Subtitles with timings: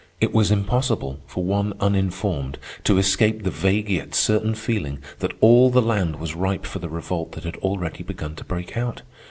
[0.19, 5.69] It was impossible for one uninformed to escape the vague yet certain feeling that all
[5.69, 9.03] the land was ripe for the revolt that had already begun to break out.